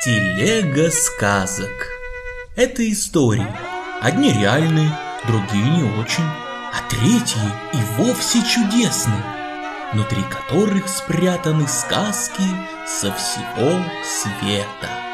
[0.00, 1.88] Телега сказок.
[2.54, 3.48] Это истории.
[4.00, 7.40] Одни реальные, другие не очень, а третьи
[7.72, 9.24] и вовсе чудесные,
[9.92, 12.44] внутри которых спрятаны сказки
[12.86, 15.07] со всего света.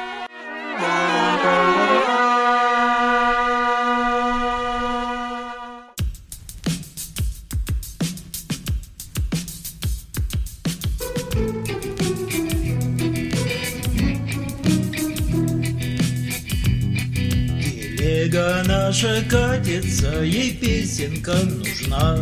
[18.94, 22.16] Наша катится, ей песенка нужна.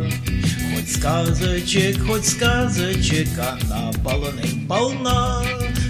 [0.75, 5.43] Хоть сказочек, хоть сказочек, она полным-полна.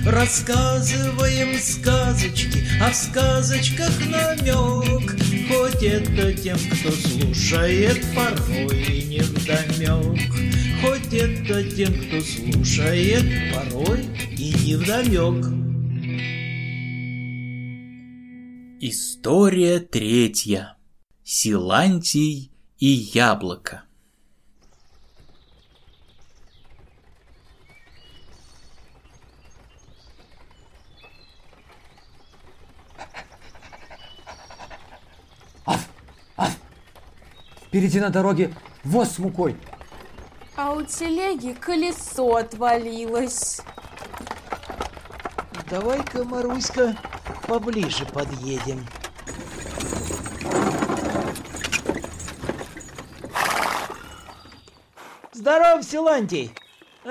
[0.04, 5.16] Рассказываем сказочки, а в сказочках намек.
[5.48, 10.20] Хоть это тем, кто слушает, порой не вдомек.
[10.80, 14.00] Хоть это тем, кто слушает, порой
[14.36, 15.61] и не вдомек.
[18.84, 20.76] История третья.
[21.22, 23.84] Силантий и яблоко.
[37.68, 39.56] Впереди на дороге воз с мукой.
[40.56, 43.60] А у телеги колесо отвалилось.
[45.70, 46.96] Давай-ка, Маруська,
[47.52, 48.82] поближе подъедем.
[55.34, 56.50] Здоров, Силантий!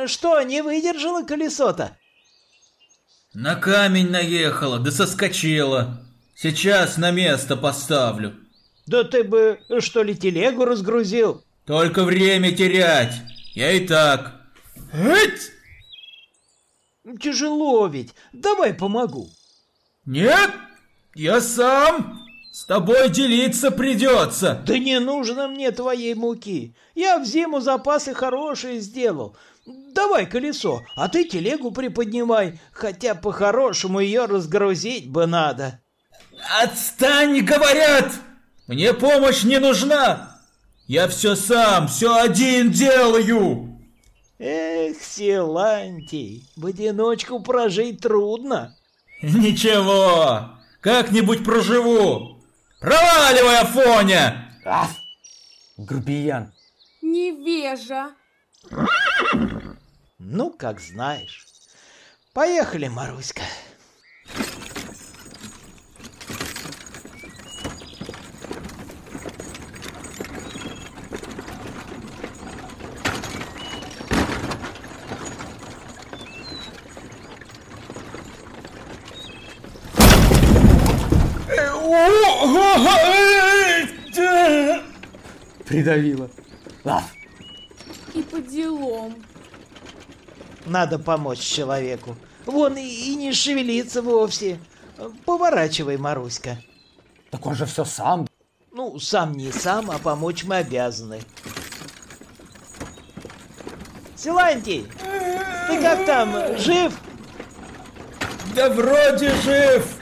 [0.07, 1.95] Что, не выдержало колесо-то?
[3.35, 6.03] На камень наехала, да соскочила.
[6.33, 8.33] Сейчас на место поставлю.
[8.87, 11.43] Да ты бы, что ли, телегу разгрузил?
[11.67, 13.13] Только время терять.
[13.53, 14.41] Я и так.
[14.91, 15.51] Эть!
[17.21, 18.15] Тяжело ведь.
[18.33, 19.29] Давай помогу.
[20.05, 20.51] Нет,
[21.15, 22.19] я сам.
[22.51, 24.61] С тобой делиться придется.
[24.65, 26.75] Да не нужно мне твоей муки.
[26.95, 29.37] Я в зиму запасы хорошие сделал.
[29.65, 35.79] Давай колесо, а ты телегу приподнимай, хотя по-хорошему ее разгрузить бы надо.
[36.61, 38.11] Отстань, говорят!
[38.67, 40.39] Мне помощь не нужна!
[40.87, 43.79] Я все сам, все один делаю!
[44.39, 48.75] Эх, Силантий, в одиночку прожить трудно.
[49.23, 52.43] Ничего, как-нибудь проживу.
[52.79, 54.51] Проваливай, Афоня!
[54.65, 54.87] А!
[55.77, 56.51] Грубиян.
[57.03, 58.15] Невежа.
[60.17, 61.45] Ну, как знаешь.
[62.33, 63.43] Поехали, Маруська.
[85.65, 86.29] Придавила.
[86.83, 87.03] А,
[88.13, 89.15] И по делам.
[90.65, 92.15] Надо помочь человеку.
[92.45, 94.59] Вон и, и не шевелиться вовсе.
[95.25, 96.57] Поворачивай, Маруська.
[97.31, 98.27] так он же все сам.
[98.71, 101.21] Ну, сам не сам, а помочь мы обязаны.
[104.15, 104.85] Силантий,
[105.67, 106.93] ты как там, жив?
[108.55, 109.97] Да вроде жив.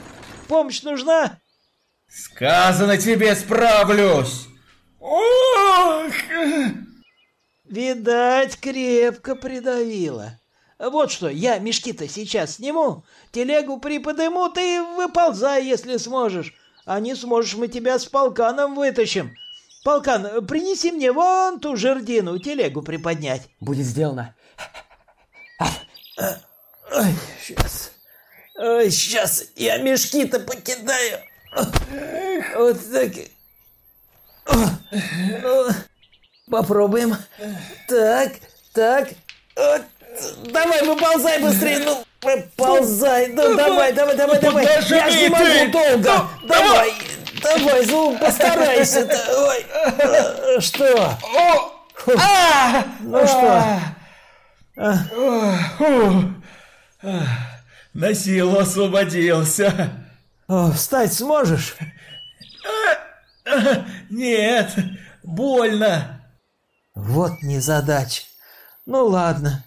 [0.46, 1.39] Помощь нужна?
[2.10, 4.48] Сказано тебе справлюсь.
[4.98, 6.12] Ох!
[7.64, 10.38] Видать, крепко придавило.
[10.78, 16.54] Вот что, я мешки-то сейчас сниму, телегу приподыму, ты выползай, если сможешь.
[16.84, 19.32] А не сможешь, мы тебя с полканом вытащим.
[19.84, 23.48] Полкан, принеси мне вон ту жердину, телегу приподнять.
[23.60, 24.34] Будет сделано.
[26.92, 27.92] Ой, сейчас.
[28.56, 31.20] Ой, сейчас я мешки-то покидаю.
[31.52, 33.12] Вот так.
[35.42, 35.68] Ну,
[36.50, 37.16] попробуем.
[37.88, 38.32] Так,
[38.72, 39.08] так.
[39.56, 39.82] Вот.
[40.52, 43.28] Давай, выползай быстрее, ну, выползай.
[43.28, 44.66] Ну, давай, давай, давай, давай.
[44.66, 45.66] подожди Я ж не могу ты.
[45.68, 46.28] долго.
[46.48, 46.92] Давай,
[47.42, 49.08] давай, ну, постарайся.
[49.36, 49.66] Ой,
[49.98, 51.16] э, что?
[52.18, 52.84] А!
[53.00, 53.80] Ну что?
[57.94, 59.90] На силу освободился.
[60.74, 61.76] Встать сможешь?
[64.10, 64.74] Нет,
[65.22, 66.20] больно.
[66.94, 68.22] Вот незадача.
[68.84, 69.64] Ну ладно,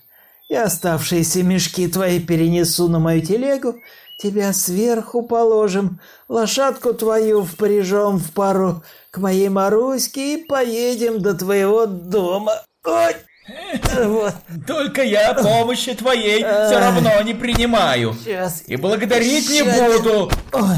[0.50, 3.76] я оставшиеся мешки твои перенесу на мою телегу,
[4.20, 11.86] тебя сверху положим, лошадку твою впряжем в пару к моей Маруське и поедем до твоего
[11.86, 12.62] дома.
[12.84, 13.16] Ой,
[13.94, 14.34] Вот,
[14.66, 18.14] Только я помощи твоей все равно не принимаю.
[18.14, 18.64] сейчас.
[18.68, 20.32] И благодарить не буду.
[20.54, 20.78] Ой,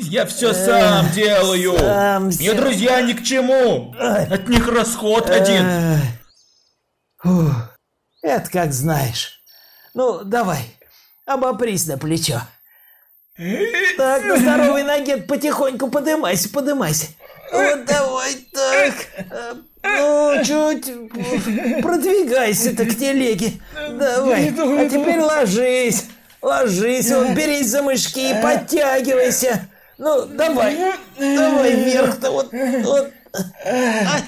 [0.00, 1.76] Я все сам делаю.
[1.78, 3.94] сам Мне друзья ни к чему.
[3.98, 5.66] От них расход один.
[8.22, 9.40] Это как знаешь.
[9.94, 10.60] Ну, давай,
[11.26, 12.40] обопрись на плечо.
[13.96, 17.06] Так, на здоровой ноге потихоньку подымайся, подымайся.
[17.52, 18.94] Вот давай так.
[19.82, 20.86] Ну, чуть
[21.82, 23.52] продвигайся-то к телеге.
[23.74, 24.48] Давай.
[24.50, 26.06] А теперь ложись.
[26.40, 29.68] Ложись, вот берись за мышки и подтягивайся.
[29.98, 30.76] Ну, давай.
[31.18, 32.52] Давай вверх-то вот.
[32.52, 33.12] вот.
[33.64, 34.18] А,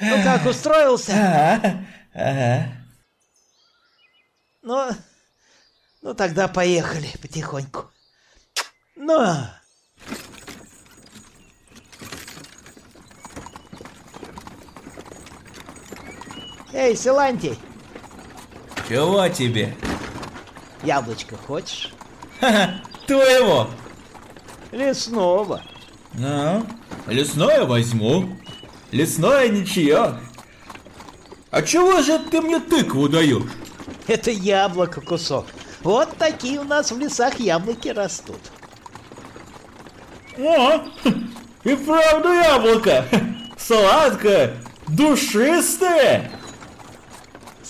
[0.00, 1.12] Ну как, устроился?
[1.12, 1.84] Ага,
[2.14, 2.68] ага.
[4.62, 4.88] Ну,
[6.02, 7.90] ну тогда поехали потихоньку.
[8.96, 9.36] Ну.
[16.72, 17.58] Эй, Силантий,
[18.88, 19.74] Чего тебе?
[20.82, 21.92] яблочко хочешь?
[22.40, 23.68] Ха-ха, твоего.
[24.70, 25.62] Лесного.
[26.14, 26.64] Ну,
[27.06, 28.36] лесное возьму.
[28.92, 30.18] Лесное ничье.
[31.50, 33.50] А чего же ты мне тыкву даешь?
[34.06, 35.46] Это яблоко кусок.
[35.82, 38.40] Вот такие у нас в лесах яблоки растут.
[40.38, 40.82] О,
[41.64, 43.04] и правда яблоко.
[43.58, 44.56] Сладкое,
[44.86, 46.30] душистое.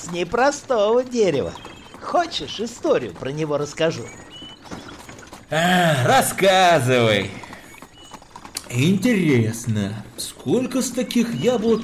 [0.08, 1.52] С непростого дерева.
[2.00, 4.04] Хочешь, историю про него расскажу?
[5.50, 7.30] А, рассказывай.
[8.70, 11.82] Интересно, сколько с таких яблок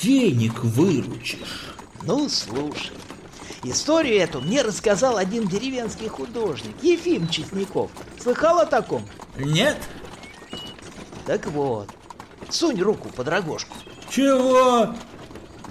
[0.00, 1.74] денег выручишь?
[2.02, 2.96] Ну, слушай.
[3.64, 7.90] Историю эту мне рассказал один деревенский художник, Ефим Чесняков.
[8.20, 9.04] Слыхал о таком?
[9.36, 9.78] Нет?
[11.26, 11.88] Так вот,
[12.50, 13.74] сунь руку под рогожку.
[14.08, 14.94] Чего?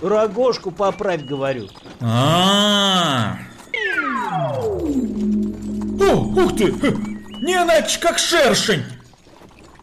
[0.02, 1.70] Рогожку поправь, говорю.
[2.02, 3.38] А.
[6.00, 6.72] О, ух ты!
[7.42, 8.84] Не иначе, как шершень!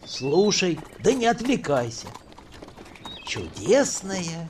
[0.06, 2.06] Слушай, да не отвлекайся.
[3.26, 4.48] Чудесное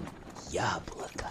[0.51, 1.31] яблоко.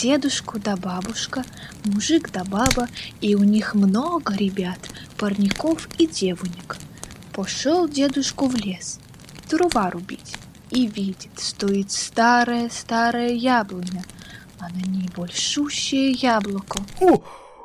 [0.00, 1.42] Дедушка да бабушка,
[1.84, 2.86] мужик да баба,
[3.20, 4.78] и у них много ребят,
[5.16, 6.76] парников и девонек.
[7.32, 9.00] Пошел дедушку в лес,
[9.50, 10.36] дрова рубить,
[10.70, 14.04] и видит, стоит старое-старое яблоня,
[14.60, 16.80] а на ней большущее яблоко.
[17.00, 17.20] О,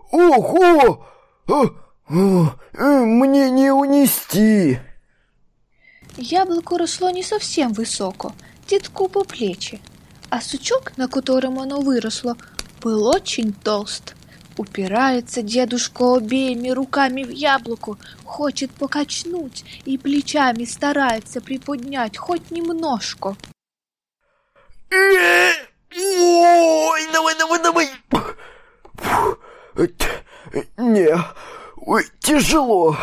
[0.10, 1.06] ого!
[1.48, 1.66] А,
[2.10, 4.80] а, э, Мне не унести.
[6.18, 8.32] Яблоко росло не совсем высоко,
[8.68, 9.80] дедку по плечи,
[10.34, 12.36] а сучок, на котором оно выросло,
[12.82, 14.16] был очень толст.
[14.58, 23.36] Упирается дедушка обеими руками в яблоко, хочет покачнуть и плечами старается приподнять хоть немножко.
[24.90, 25.62] Ой,
[27.14, 27.90] давай, давай, давай.
[30.78, 31.16] Не,
[31.76, 32.98] ой, тяжело.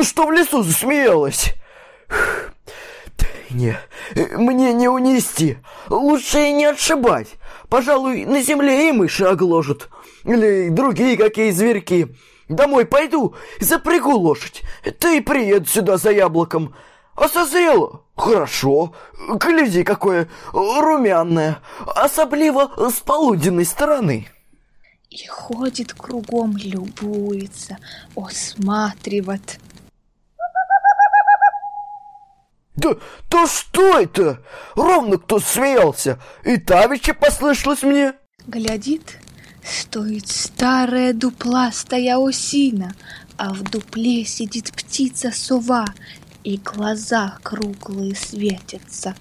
[0.00, 1.54] Ровно что в лесу засмеялась.
[3.50, 3.78] Не,
[4.14, 5.58] мне не унести.
[5.90, 7.28] Лучше и не отшибать.
[7.68, 9.90] Пожалуй, на земле и мыши огложат.
[10.24, 12.08] Или другие какие зверьки.
[12.48, 14.62] Домой пойду, запрягу лошадь.
[14.98, 16.74] Ты и приеду сюда за яблоком.
[17.14, 18.04] А созрело?
[18.16, 18.94] Хорошо.
[19.28, 21.58] Гляди, какое румяное.
[21.86, 24.28] Особливо с полуденной стороны.
[25.10, 27.76] И ходит кругом, любуется,
[28.16, 29.58] осматривает.
[32.76, 32.96] Да,
[33.30, 34.42] да что это?
[34.74, 36.20] Ровно кто смеялся.
[36.44, 38.14] И тавича послышалось мне.
[38.46, 39.18] Глядит,
[39.62, 42.94] стоит старая дупластая осина,
[43.36, 45.86] а в дупле сидит птица-сова,
[46.42, 49.14] и глаза круглые светятся.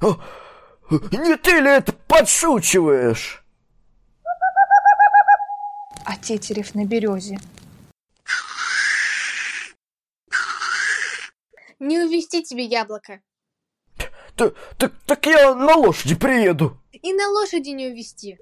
[0.00, 0.16] А,
[0.90, 3.44] Не ты ли это подшучиваешь?
[6.04, 7.38] А тетерев на березе.
[11.82, 13.20] Не увести тебе яблоко.
[14.36, 16.78] Так, так, так я на лошади приеду.
[16.92, 18.38] И на лошади не увести.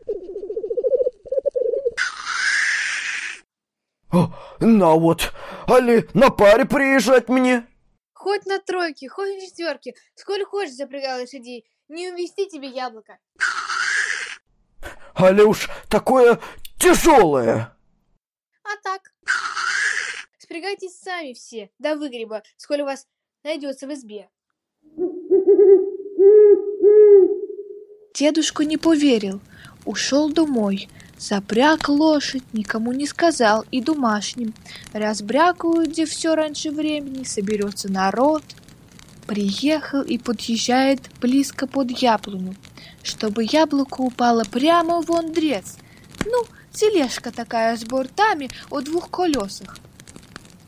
[4.12, 4.30] О,
[4.60, 5.32] на вот,
[5.66, 7.66] али на паре приезжать мне?
[8.12, 9.94] Хоть на тройке, хоть на четверке.
[10.16, 11.66] Сколько хочешь запрягай лошадей.
[11.88, 13.18] Не увести тебе яблоко.
[15.14, 16.38] Али уж такое
[16.78, 17.74] тяжелое.
[18.64, 19.00] А так.
[20.36, 23.06] Спрягайтесь сами все до выгреба, сколь у вас
[23.44, 24.28] найдется в избе.
[28.14, 29.40] Дедушка не поверил,
[29.84, 34.52] ушел домой, запряг лошадь, никому не сказал и домашним.
[34.92, 38.42] Разбрякают, где все раньше времени, соберется народ.
[39.26, 42.56] Приехал и подъезжает близко под яблоню,
[43.02, 45.76] чтобы яблоко упало прямо в ондрец.
[46.26, 49.78] Ну, тележка такая с бортами о двух колесах.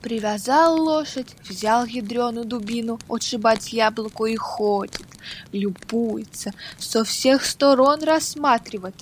[0.03, 5.07] Привязал лошадь, взял ядреную дубину отшибать яблоко и ходит,
[5.53, 8.97] любуется, со всех сторон рассматривает.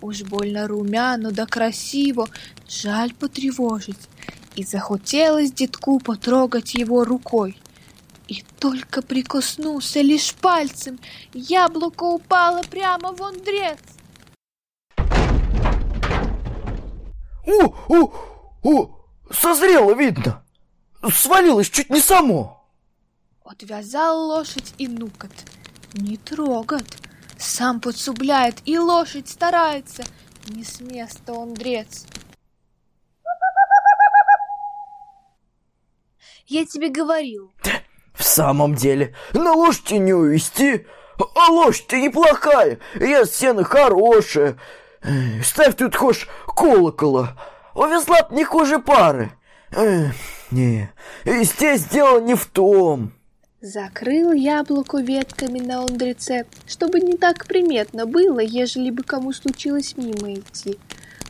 [0.00, 2.26] Уж больно румяно да красиво,
[2.66, 4.08] жаль потревожить.
[4.54, 7.60] И захотелось детку потрогать его рукой.
[8.26, 10.98] И только прикоснулся лишь пальцем,
[11.34, 13.78] яблоко упало прямо в ондрец.
[17.46, 18.12] У, у,
[18.62, 18.88] у,
[19.30, 20.45] созрело видно.
[21.12, 22.64] Свалилось чуть не само.
[23.44, 25.32] Отвязал лошадь и нукот.
[25.92, 26.84] Не трогат.
[27.38, 30.04] Сам подсубляет, и лошадь старается.
[30.48, 32.06] Не с места он дрец.
[36.46, 37.52] Я тебе говорил.
[38.14, 40.86] В самом деле, на лошади не увести.
[41.18, 44.58] А лошадь-то неплохая, я сено хорошая.
[45.42, 47.36] Ставь тут хоть колокола.
[47.74, 49.32] Увезла б не хуже пары.
[50.50, 50.90] Не,
[51.24, 53.12] здесь дело не в том.
[53.60, 60.34] Закрыл яблоко ветками на ондреце, чтобы не так приметно было, ежели бы кому случилось мимо
[60.34, 60.78] идти.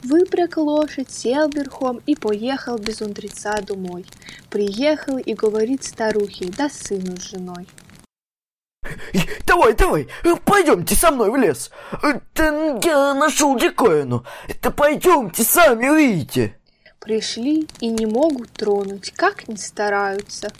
[0.02, 4.04] Выпряг лошадь, сел верхом и поехал без ондреца домой.
[4.50, 7.66] Приехал и говорит старухе, да сыну с женой.
[9.46, 10.08] Давай, давай,
[10.44, 11.70] пойдемте со мной в лес.
[12.84, 14.24] Я нашел диковину.
[14.48, 16.58] Это пойдемте, сами увидите.
[17.06, 20.52] Пришли и не могут тронуть, как ни стараются.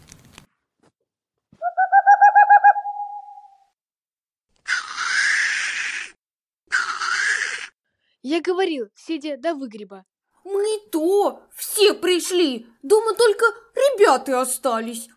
[8.23, 10.05] Я говорил, сидя до выгреба.
[10.45, 12.69] Мы и то, все пришли.
[12.81, 15.09] Дома только ребята остались.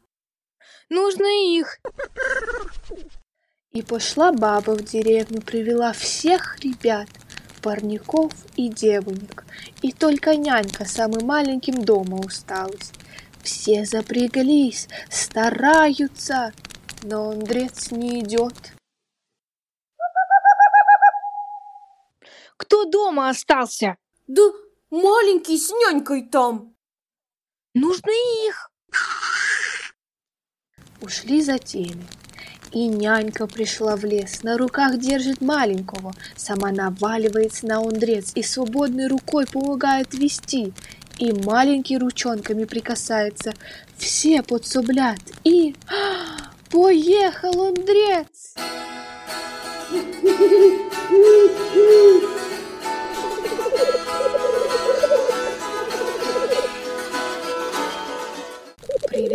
[0.90, 1.78] Нужно их.
[3.70, 7.08] И пошла баба в деревню, привела всех ребят,
[7.62, 9.46] парников и девонек.
[9.82, 12.92] И только нянька самым маленьким дома усталась.
[13.44, 16.54] Все запряглись, стараются,
[17.04, 18.74] но Андрец не идет.
[22.58, 23.96] Кто дома остался?
[24.28, 24.44] Да
[24.90, 26.76] маленький с нянькой там.
[27.74, 28.12] Нужно
[28.48, 28.72] их.
[31.02, 32.06] Ушли за теми.
[32.72, 39.08] И нянька пришла в лес, на руках держит маленького, сама наваливается на ондрец и свободной
[39.08, 40.74] рукой помогает вести.
[41.18, 43.54] И маленький ручонками прикасается.
[43.98, 45.20] Все подсоблят.
[45.44, 45.76] И
[46.70, 48.54] поехал ондрец!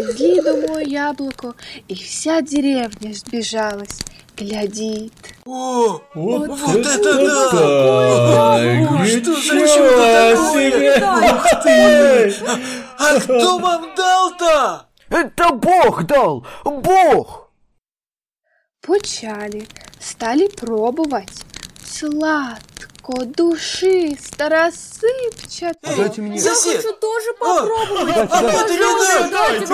[0.04, 1.54] Привезли домой яблоко,
[1.88, 4.00] и вся деревня сбежалась,
[4.36, 5.12] глядит.
[5.46, 7.50] О, Вот, вот это да!
[7.50, 9.06] да!
[9.06, 10.34] Что за чудо?
[11.32, 12.34] Ух ты!
[12.98, 14.86] А кто вам дал-то?
[15.08, 17.50] Это Бог дал, Бог.
[18.86, 19.66] Почали,
[19.98, 21.44] стали пробовать.
[21.82, 22.73] Сладко,
[23.12, 25.78] душисто, рассыпчато.
[25.82, 26.36] А дайте мне.
[26.36, 26.76] Я Сосед!
[26.76, 28.14] хочу тоже попробовать.
[28.14, 29.26] Дайте, дайте.
[29.30, 29.66] Дайте, не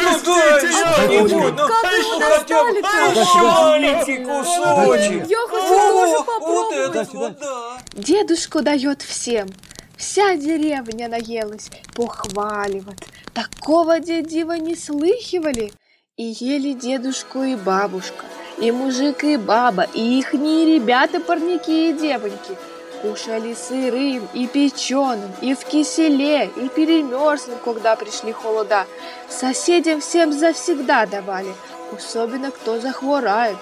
[0.00, 5.28] дайте, надо, дайте, дайте, Как ну, бы Дайте, маленький кусочек.
[5.28, 7.14] Я хочу тоже попробовать.
[7.14, 7.78] вот да.
[7.94, 9.48] Дедушка дает всем.
[9.96, 13.04] Вся деревня наелась, похваливает.
[13.34, 15.72] Такого дедива не слыхивали.
[16.16, 18.24] И ели дедушку и бабушка,
[18.58, 22.56] и мужик и баба, и ихние ребята, парники и девоньки.
[23.02, 28.86] Кушали сырым и печеным, и в киселе, и перемерзлым, когда пришли холода.
[29.28, 31.52] Соседям всем завсегда давали,
[31.96, 33.58] особенно кто захворает.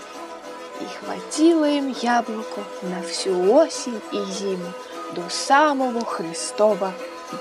[0.80, 4.72] И хватило им яблоко на всю осень и зиму
[5.14, 6.92] до самого Христова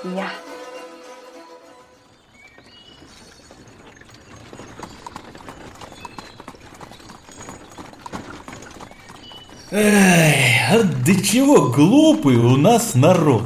[0.04, 0.30] дня.
[9.78, 13.44] Эй, а до чего глупый у нас народ.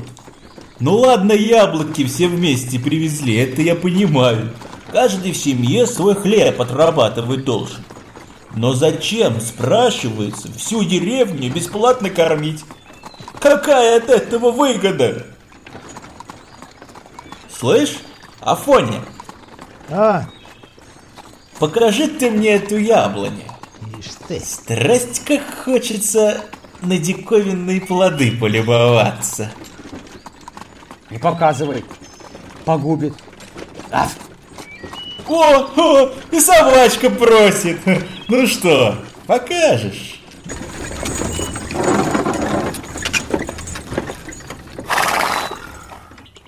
[0.79, 4.53] Ну ладно, яблоки все вместе привезли, это я понимаю.
[4.91, 7.83] Каждый в семье свой хлеб отрабатывать должен.
[8.55, 12.63] Но зачем, спрашивается, всю деревню бесплатно кормить?
[13.39, 15.25] Какая от этого выгода?
[17.51, 17.97] Слышь,
[18.41, 19.01] Афоня,
[19.89, 20.25] А,
[21.57, 23.48] покажи ты мне эту яблоню.
[23.99, 24.39] Ишь ты.
[24.39, 26.41] Страсть, как хочется
[26.81, 29.51] на диковинные плоды полюбоваться.
[31.09, 31.83] Не показывай.
[32.65, 33.13] Погубит.
[33.91, 34.07] А,
[35.27, 37.79] О, о, и собачка просит.
[38.27, 38.95] Ну что,
[39.27, 40.21] покажешь?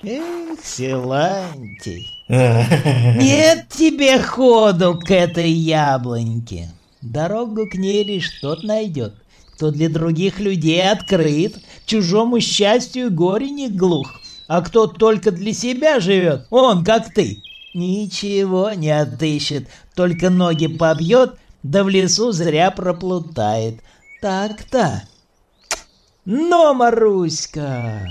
[0.04, 2.08] Эх, Силантий.
[2.28, 6.70] Нет тебе ходу к этой яблоньке.
[7.02, 9.16] Дорогу к ней лишь тот найдет,
[9.54, 14.22] кто для других людей открыт, чужому счастью горе не глух.
[14.48, 17.42] А кто только для себя живет, он, как ты,
[17.74, 23.82] ничего не отыщет, только ноги побьет, да в лесу зря проплутает.
[24.22, 25.04] Так-то.
[26.26, 28.08] Но, Маруська...